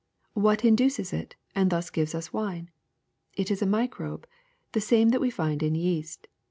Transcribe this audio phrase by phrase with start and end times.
[0.33, 2.71] What induces it and thus gives us wine?
[3.35, 4.25] It is a microbe,
[4.71, 6.27] the same as that we find in yeast.